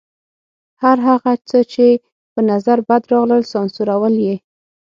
هر 0.83 0.97
هغه 1.07 1.31
څه 1.49 1.59
چې 1.73 1.87
په 2.33 2.39
نظر 2.51 2.77
بد 2.89 3.03
راغلل 3.11 3.41
سانسورول 3.53 4.15
یې. 4.25 4.35